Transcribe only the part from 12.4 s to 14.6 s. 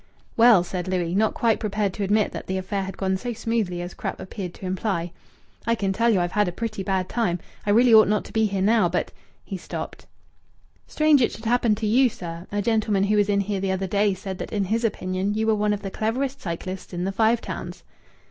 A gentleman who was in here the other day said that